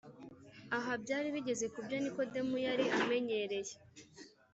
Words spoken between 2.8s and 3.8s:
amenyereye.